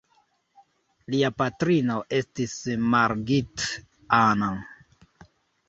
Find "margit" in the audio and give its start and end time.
2.95-3.69